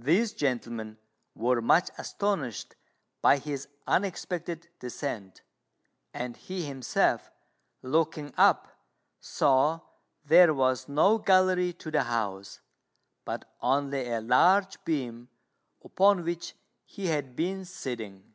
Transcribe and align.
These 0.00 0.32
gentlemen 0.32 0.96
were 1.34 1.60
much 1.60 1.90
astonished 1.98 2.74
by 3.20 3.36
his 3.36 3.68
unexpected 3.86 4.70
descent; 4.80 5.42
and 6.14 6.38
he 6.38 6.64
himself, 6.64 7.30
looking 7.82 8.32
up, 8.38 8.74
saw 9.20 9.80
there 10.24 10.54
was 10.54 10.88
no 10.88 11.18
gallery 11.18 11.74
to 11.74 11.90
the 11.90 12.04
house, 12.04 12.62
but 13.26 13.54
only 13.60 14.08
a 14.10 14.22
large 14.22 14.82
beam 14.86 15.28
upon 15.84 16.24
which 16.24 16.54
he 16.86 17.08
had 17.08 17.36
been 17.36 17.66
sitting. 17.66 18.32